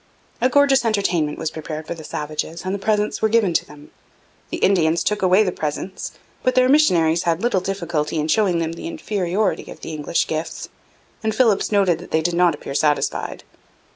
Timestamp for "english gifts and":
9.93-11.35